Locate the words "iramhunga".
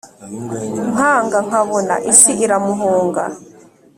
2.45-3.23